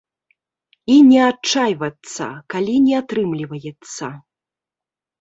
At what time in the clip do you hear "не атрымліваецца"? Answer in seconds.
2.89-4.05